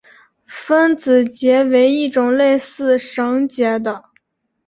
[0.47, 4.05] 分子结为一种类似绳结的。